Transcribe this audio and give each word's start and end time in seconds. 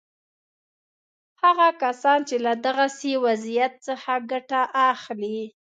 هغه 1.43 1.67
کسان 1.83 2.19
چې 2.29 2.35
له 2.45 2.53
دغسې 2.65 3.11
وضعیت 3.25 3.73
څخه 3.87 4.11
ګټه 4.31 4.61
اخلي. 4.91 5.39